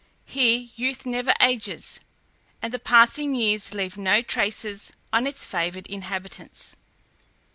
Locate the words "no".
3.97-4.23